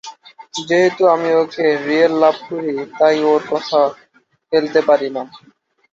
[0.67, 3.79] যেহেতু আমি ওকে রিয়েল লাভ করি, তাই ওর কথা
[4.51, 5.21] ফেলতে পারিনা।